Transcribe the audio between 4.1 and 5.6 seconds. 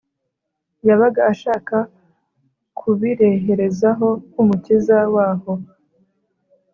nk’umukiza wabo